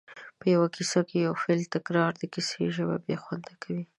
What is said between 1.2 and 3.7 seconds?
یو فعل تکرار د کیسې ژبه بې خونده